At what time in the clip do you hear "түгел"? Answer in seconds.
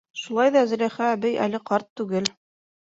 2.01-2.37